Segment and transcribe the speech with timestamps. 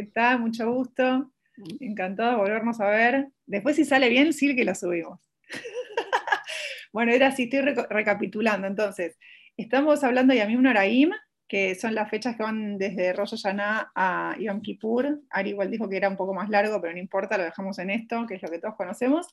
[0.00, 0.40] ¿Qué tal?
[0.40, 1.30] Mucho gusto.
[1.78, 3.28] Encantado de volvernos a ver.
[3.44, 5.20] Después, si sale bien, sí que lo subimos.
[6.94, 8.66] bueno, era así, estoy recapitulando.
[8.66, 9.18] Entonces,
[9.58, 11.10] estamos hablando de Yamim Noraim,
[11.46, 15.20] que son las fechas que van desde Rosh Hashanah a Yom Kippur.
[15.28, 17.90] Ari igual dijo que era un poco más largo, pero no importa, lo dejamos en
[17.90, 19.26] esto, que es lo que todos conocemos.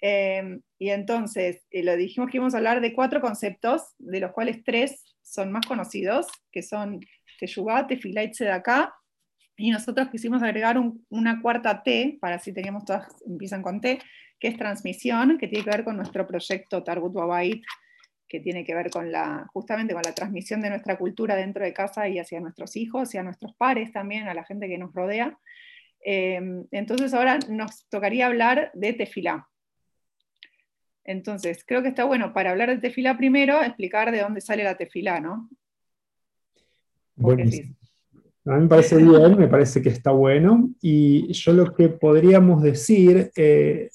[0.00, 4.30] Eh, y entonces, eh, lo dijimos que íbamos a hablar de cuatro conceptos, de los
[4.30, 7.00] cuales tres son más conocidos, que son
[7.40, 8.94] Teshuvah, Tefilá y Tzedakah,
[9.58, 10.80] y nosotros quisimos agregar
[11.10, 13.98] una cuarta T, para así teníamos todas, empiezan con T,
[14.38, 17.64] que es transmisión, que tiene que ver con nuestro proyecto Targut Wabait,
[18.28, 21.72] que tiene que ver con la, justamente con la transmisión de nuestra cultura dentro de
[21.72, 25.36] casa y hacia nuestros hijos, hacia nuestros pares también, a la gente que nos rodea.
[26.04, 26.40] Eh,
[26.70, 29.48] entonces ahora nos tocaría hablar de tefilá.
[31.02, 34.76] Entonces, creo que está bueno para hablar de tefilá primero, explicar de dónde sale la
[34.76, 35.48] tefilá, ¿no?
[37.16, 37.77] Buenísimo.
[38.48, 40.70] A mí me parece bien, me parece que está bueno.
[40.80, 43.90] Y yo lo que podríamos decir, eh,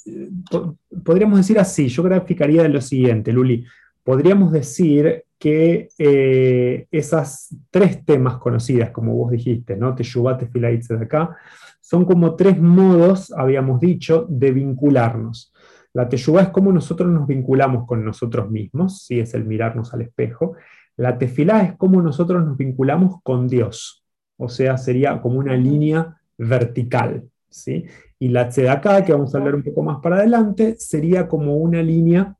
[1.03, 3.65] podríamos decir así, yo graficaría lo siguiente, Luli.
[4.03, 9.95] Podríamos decir que eh, esas tres temas conocidas, como vos dijiste, ¿no?
[9.95, 11.35] Teshuvah, Tefilá y acá,
[11.81, 15.51] son como tres modos, habíamos dicho, de vincularnos.
[15.93, 20.01] La Teshuvah es cómo nosotros nos vinculamos con nosotros mismos, si es el mirarnos al
[20.01, 20.53] espejo.
[20.95, 24.02] La Tefilá es cómo nosotros nos vinculamos con Dios
[24.43, 27.23] o sea, sería como una línea vertical.
[27.49, 27.85] ¿sí?
[28.19, 31.81] Y la tzedaká, que vamos a hablar un poco más para adelante, sería como una
[31.81, 32.35] línea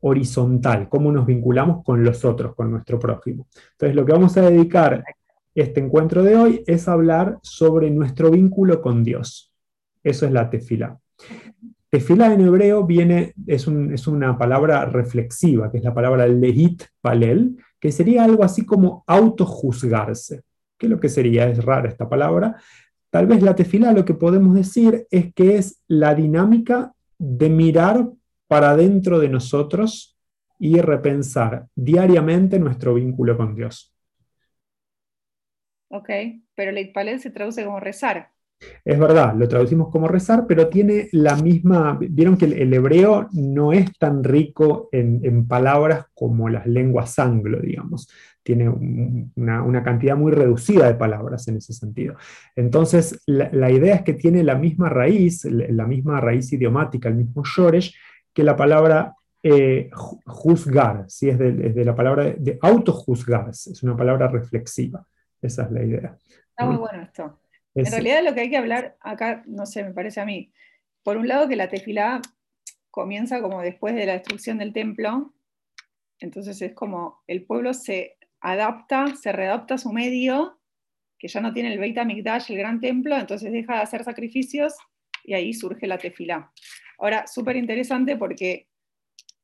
[0.00, 3.46] horizontal, cómo nos vinculamos con los otros, con nuestro prójimo.
[3.72, 5.04] Entonces, lo que vamos a dedicar
[5.54, 9.52] este encuentro de hoy es hablar sobre nuestro vínculo con Dios.
[10.02, 10.98] Eso es la tefila.
[11.90, 17.56] Tefila en hebreo viene, es, es, una palabra reflexiva, que es la palabra lehit palel,
[17.80, 20.42] que sería algo así como autojuzgarse.
[20.80, 21.46] ¿Qué es lo que sería?
[21.46, 22.56] Es rara esta palabra.
[23.10, 28.08] Tal vez la tefila lo que podemos decir es que es la dinámica de mirar
[28.48, 30.18] para dentro de nosotros
[30.58, 33.94] y repensar diariamente nuestro vínculo con Dios.
[35.88, 36.08] Ok,
[36.54, 38.30] pero Leitpalel se traduce como rezar.
[38.84, 43.72] Es verdad, lo traducimos como rezar, pero tiene la misma, vieron que el, hebreo no
[43.72, 48.10] es tan rico en, palabras como las lenguas anglo, digamos.
[48.42, 52.16] Tiene una, cantidad muy reducida de palabras en ese sentido.
[52.54, 57.42] Entonces, la, idea es que tiene la misma raíz, la misma raíz idiomática, el mismo
[57.44, 57.94] shoresh,
[58.32, 59.88] que la palabra eh,
[60.26, 61.30] juzgar, ¿sí?
[61.30, 65.06] es, de, la palabra de, autojuzgarse, es una palabra reflexiva.
[65.40, 66.16] Esa es la idea.
[66.50, 67.39] Está muy bueno esto.
[67.74, 70.52] En realidad lo que hay que hablar acá, no sé, me parece a mí,
[71.02, 72.20] por un lado que la tefilá
[72.90, 75.32] comienza como después de la destrucción del templo,
[76.18, 80.58] entonces es como el pueblo se adapta, se readapta a su medio,
[81.18, 84.74] que ya no tiene el Beit HaMikdash, el gran templo, entonces deja de hacer sacrificios
[85.22, 86.50] y ahí surge la tefilá.
[86.98, 88.68] Ahora, súper interesante porque,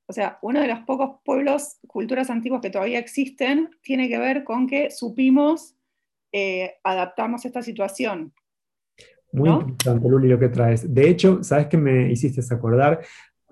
[0.06, 4.44] o sea, uno de los pocos pueblos, culturas antiguas que todavía existen, tiene que ver
[4.44, 5.75] con que supimos
[6.38, 8.30] eh, adaptamos esta situación.
[9.32, 10.92] Muy interesante, Luli, lo que traes.
[10.92, 13.00] De hecho, ¿sabes qué me hiciste acordar?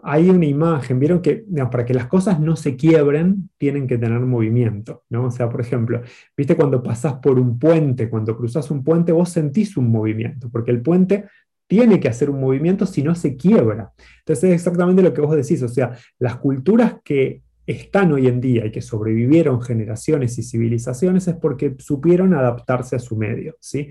[0.02, 4.20] Hay una imagen, vieron que para que las cosas no se quiebren, tienen que tener
[4.20, 5.24] movimiento, ¿no?
[5.24, 6.02] O sea, por ejemplo,
[6.36, 10.70] viste cuando pasás por un puente, cuando cruzas un puente, vos sentís un movimiento, porque
[10.70, 11.24] el puente
[11.66, 13.94] tiene que hacer un movimiento si no se quiebra.
[14.18, 18.40] Entonces es exactamente lo que vos decís, o sea, las culturas que están hoy en
[18.40, 23.56] día y que sobrevivieron generaciones y civilizaciones es porque supieron adaptarse a su medio.
[23.60, 23.90] ¿sí?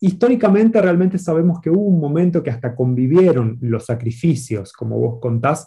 [0.00, 5.66] Históricamente realmente sabemos que hubo un momento que hasta convivieron los sacrificios, como vos contás,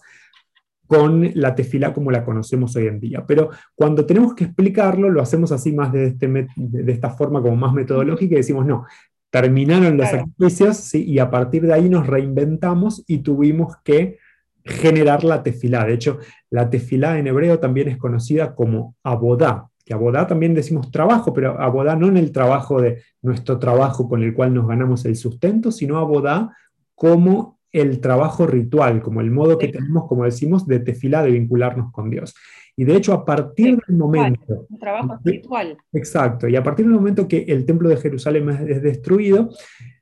[0.86, 3.24] con la tefila como la conocemos hoy en día.
[3.28, 7.56] Pero cuando tenemos que explicarlo, lo hacemos así más de, este de esta forma como
[7.56, 8.86] más metodológica y decimos, no,
[9.30, 14.18] terminaron los sacrificios y a partir de ahí nos reinventamos y tuvimos que
[14.64, 15.86] generar la tefilá.
[15.86, 20.92] De hecho, la tefilá en hebreo también es conocida como abodá, que abodá también decimos
[20.92, 25.06] trabajo, pero abodá no en el trabajo de nuestro trabajo con el cual nos ganamos
[25.06, 26.56] el sustento, sino abodá
[26.94, 31.92] como el trabajo ritual, como el modo que tenemos, como decimos, de tefilá, de vincularnos
[31.92, 32.36] con Dios.
[32.76, 34.68] Y de hecho, a partir del momento...
[34.70, 35.78] Un trabajo ritual.
[35.92, 39.50] Exacto, y a partir del momento que el templo de Jerusalén es destruido,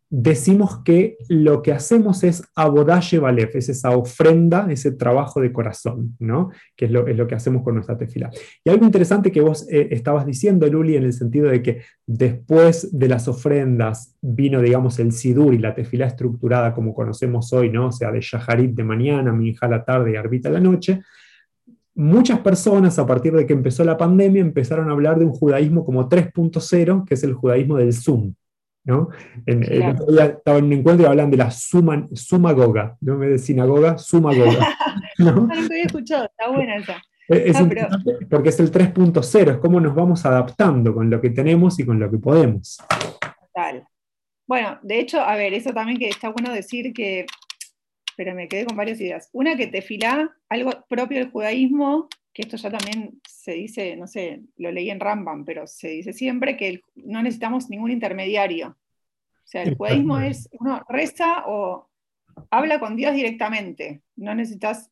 [0.09, 6.15] decimos que lo que hacemos es abodaye valef, es esa ofrenda, ese trabajo de corazón,
[6.19, 6.50] ¿no?
[6.75, 8.30] que es lo, es lo que hacemos con nuestra tefila.
[8.63, 12.98] Y algo interesante que vos eh, estabas diciendo, Luli, en el sentido de que después
[12.98, 17.88] de las ofrendas vino, digamos, el sidur y la tefila estructurada como conocemos hoy, ¿no?
[17.88, 21.01] o sea, de shaharit de mañana, minja la tarde y arbita la noche,
[21.95, 25.83] muchas personas a partir de que empezó la pandemia empezaron a hablar de un judaísmo
[25.83, 28.36] como 3.0, que es el judaísmo del Zoom.
[28.88, 29.10] ¿No?
[29.45, 33.19] En, El otro día estaba en un encuentro y hablan de la suma, sumagoga, ¿no?
[33.19, 34.75] de sinagoga, sumagoga.
[35.19, 35.31] ¿no?
[35.31, 37.01] no lo había escuchado, está buena esa.
[37.28, 37.57] Es,
[38.30, 42.00] porque es el 3.0, es cómo nos vamos adaptando con lo que tenemos y con
[42.00, 42.78] lo que podemos.
[43.42, 43.86] Total.
[44.48, 47.25] Bueno, de hecho, a ver, eso también que está bueno decir que,
[48.16, 49.30] pero me quedé con varias ideas.
[49.33, 52.07] Una que te fila algo propio del judaísmo,
[52.38, 56.13] que esto ya también se dice, no sé, lo leí en Rambam, pero se dice
[56.13, 58.78] siempre que no necesitamos ningún intermediario.
[58.78, 61.89] O sea, el judaísmo es, uno reza o
[62.51, 64.92] habla con Dios directamente, no necesitas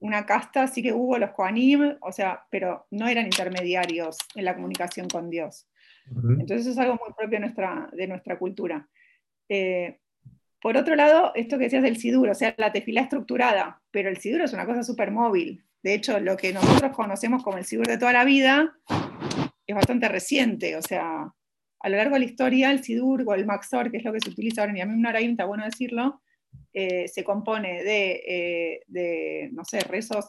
[0.00, 4.56] una casta, sí que hubo los Koanim, o sea, pero no eran intermediarios en la
[4.56, 5.68] comunicación con Dios.
[6.06, 8.88] Entonces eso es algo muy propio de nuestra, de nuestra cultura.
[9.48, 10.00] Eh,
[10.60, 14.16] por otro lado, esto que decías del sidur, o sea, la tefila estructurada, pero el
[14.16, 15.64] sidur es una cosa súper móvil.
[15.84, 18.74] De hecho, lo que nosotros conocemos como el Sidur de toda la vida
[19.66, 20.76] es bastante reciente.
[20.76, 21.30] O sea,
[21.80, 24.20] a lo largo de la historia, el Sidur o el Maxor, que es lo que
[24.20, 26.22] se utiliza ahora en Yamim Naraim, está bueno decirlo,
[26.72, 30.24] eh, se compone eh, de, no sé, rezos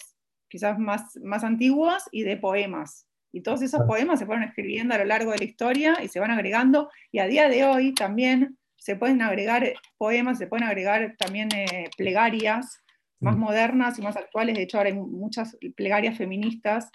[0.49, 3.07] quizás más, más antiguos y de poemas.
[3.31, 6.19] Y todos esos poemas se fueron escribiendo a lo largo de la historia y se
[6.19, 6.89] van agregando.
[7.13, 11.89] Y a día de hoy también se pueden agregar poemas, se pueden agregar también eh,
[11.95, 12.81] plegarias
[13.25, 13.39] más mm.
[13.39, 14.55] modernas y más actuales.
[14.55, 16.89] De hecho, ahora hay muchas plegarias feministas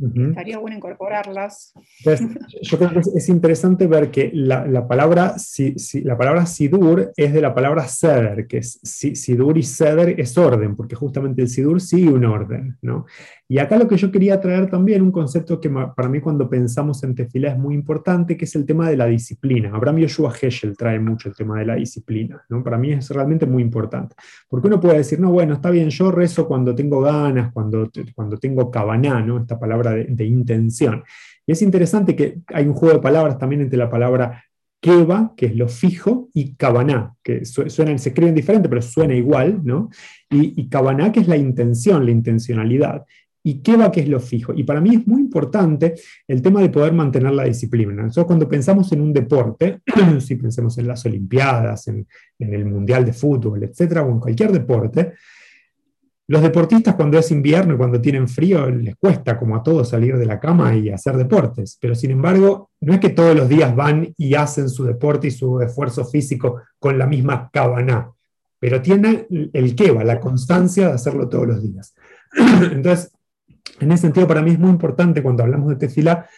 [0.00, 1.74] Estaría bueno incorporarlas.
[2.62, 7.40] yo creo que es, interesante ver que la, palabra, si, la palabra sidur es de
[7.40, 12.08] la palabra seder, que es sidur y seder es orden, porque justamente el sidur sigue
[12.08, 12.78] un orden.
[12.80, 13.06] ¿no?
[13.48, 17.02] Y acá lo que yo quería traer también, un concepto que para mí cuando pensamos
[17.04, 19.70] en tefilá es muy importante, que es el tema de la disciplina.
[19.74, 22.42] Abraham Yoshua Heschel trae mucho el tema de la disciplina.
[22.48, 22.64] ¿no?
[22.64, 24.16] Para mí es realmente muy importante.
[24.48, 28.38] Porque uno puede decir, no, bueno, está bien, yo rezo cuando tengo ganas, cuando, cuando
[28.38, 29.38] tengo cabaná, ¿no?
[29.38, 31.02] esta palabra de, intención.
[31.46, 34.44] Y es interesante que hay un juego de palabras también entre la palabra
[34.80, 39.60] Keva, que es lo fijo, y Kabaná, que suenan, se escriben diferente, pero suena igual,
[39.62, 39.90] ¿no?
[40.28, 43.04] Y, y que es la intención, la intencionalidad.
[43.44, 44.52] Y Keva, que es lo fijo.
[44.54, 45.94] Y para mí es muy importante
[46.28, 47.92] el tema de poder mantener la disciplina.
[47.92, 49.80] Nosotros cuando pensamos en un deporte,
[50.20, 52.06] si pensemos en las Olimpiadas, en,
[52.38, 55.14] en el Mundial de Fútbol, etcétera, o en cualquier deporte,
[56.32, 60.16] los deportistas cuando es invierno y cuando tienen frío les cuesta como a todos salir
[60.16, 63.76] de la cama y hacer deportes, pero sin embargo no es que todos los días
[63.76, 68.12] van y hacen su deporte y su esfuerzo físico con la misma cabana,
[68.58, 71.94] pero tienen el que va, la constancia de hacerlo todos los días.
[72.72, 73.12] Entonces,
[73.80, 76.30] en ese sentido para mí es muy importante cuando hablamos de tefila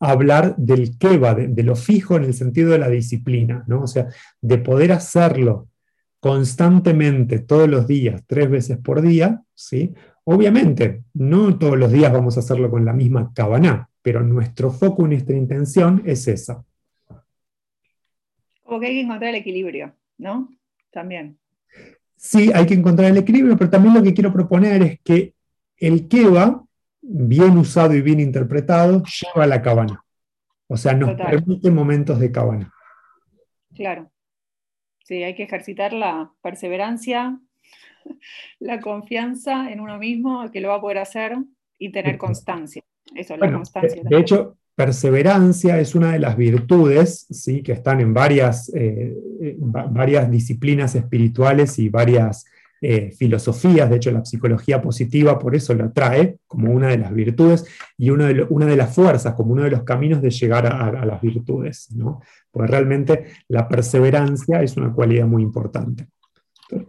[0.00, 3.82] hablar del que va, de, lo fijo en el sentido de la disciplina, ¿no?
[3.82, 4.08] o sea,
[4.40, 5.68] de poder hacerlo
[6.22, 9.92] constantemente, todos los días, tres veces por día, ¿sí?
[10.22, 15.04] Obviamente, no todos los días vamos a hacerlo con la misma cabana, pero nuestro foco,
[15.08, 16.64] nuestra intención es esa.
[18.62, 20.48] Como que hay que encontrar el equilibrio, ¿no?
[20.92, 21.38] También.
[22.14, 25.34] Sí, hay que encontrar el equilibrio, pero también lo que quiero proponer es que
[25.76, 26.64] el keva,
[27.00, 30.04] bien usado y bien interpretado, lleva a la cabana.
[30.68, 32.72] O sea, nos permite momentos de cabana.
[33.74, 34.11] Claro.
[35.04, 37.38] Sí, hay que ejercitar la perseverancia,
[38.58, 41.36] la confianza en uno mismo, que lo va a poder hacer
[41.78, 42.82] y tener constancia.
[43.14, 44.02] Eso, la constancia.
[44.04, 47.62] De hecho, perseverancia es una de las virtudes ¿sí?
[47.62, 52.46] que están en varias, eh, eh, varias disciplinas espirituales y varias
[52.84, 57.14] eh, filosofías, de hecho la psicología positiva por eso la trae como una de las
[57.14, 57.64] virtudes
[57.96, 61.04] y una de, una de las fuerzas, como uno de los caminos de llegar a,
[61.06, 62.20] las virtudes, ¿no?
[62.50, 66.08] porque realmente la perseverancia es una cualidad muy importante.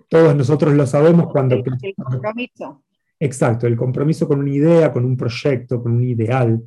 [0.09, 1.57] Todos nosotros lo sabemos cuando...
[1.57, 2.83] El compromiso.
[3.19, 6.59] Exacto, el compromiso con una idea, con un proyecto, con un ideal,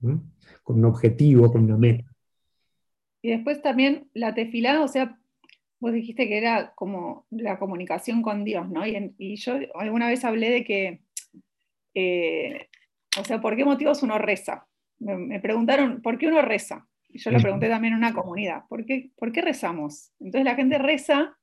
[0.00, 2.10] con un objetivo, con una meta.
[3.20, 5.18] Y después también la tefilá, o sea,
[5.82, 8.86] vos dijiste que era como la comunicación con Dios, ¿no?
[8.86, 11.00] Y, yo alguna vez hablé de que,
[11.94, 12.68] eh,
[13.18, 14.68] o sea, ¿por qué motivos uno reza?
[15.00, 16.86] Me, preguntaron, ¿por qué uno reza?
[17.08, 20.12] Y yo le pregunté también a una comunidad, ¿por qué, ¿por qué rezamos?
[20.20, 21.36] Entonces la gente reza,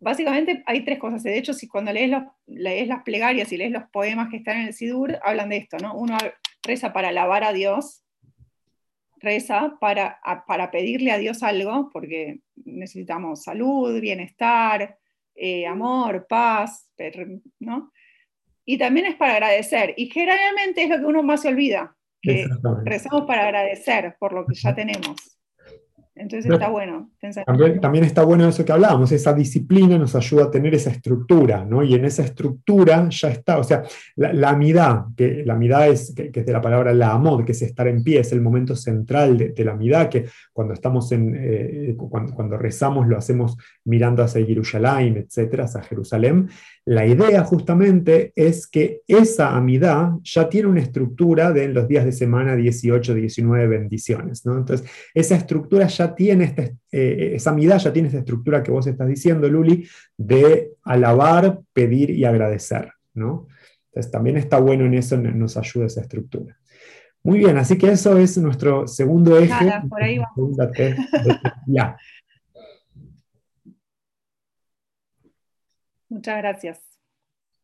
[0.00, 1.22] básicamente hay tres cosas.
[1.22, 2.12] De hecho, si cuando lees,
[2.46, 5.76] lees las plegarias y lees los poemas que están en el Sidur, hablan de esto,
[5.76, 5.94] ¿no?
[5.94, 6.16] Uno
[6.62, 8.03] reza para alabar a Dios,
[9.24, 14.96] reza para, para pedirle a Dios algo, porque necesitamos salud, bienestar,
[15.34, 16.88] eh, amor, paz,
[17.58, 17.92] ¿no?
[18.64, 19.94] Y también es para agradecer.
[19.96, 22.46] Y generalmente es lo que uno más se olvida, que
[22.84, 25.16] rezamos para agradecer por lo que ya tenemos.
[26.24, 27.10] Entonces está bueno.
[27.44, 31.66] También, también, está bueno eso que hablábamos, esa disciplina nos ayuda a tener esa estructura,
[31.66, 31.82] ¿no?
[31.82, 33.82] Y en esa estructura ya está, o sea,
[34.16, 37.52] la, la amidad, que la amidad es, que, es de la palabra la amor, que
[37.52, 41.34] es estar en pie, es el momento central de, la amidad, que cuando estamos en,
[41.38, 46.48] eh, cuando, cuando, rezamos lo hacemos mirando hacia Jerusalén, etcétera, hacia Jerusalén,
[46.86, 52.04] la idea justamente es que esa amidad ya tiene una estructura de en los días
[52.04, 54.44] de semana 18, 19 bendiciones.
[54.44, 54.56] ¿no?
[54.56, 57.54] Entonces, esa estructura ya tiene, esta, eh, esa
[57.92, 62.92] tiene esta estructura que vos estás diciendo, Luli, de alabar, pedir y agradecer.
[63.14, 63.48] ¿no?
[63.86, 66.58] Entonces, también está bueno en eso, nos ayuda esa estructura.
[67.22, 69.72] Muy bien, así que eso es nuestro segundo eje.
[69.88, 70.18] por ahí
[76.10, 76.93] Muchas gracias.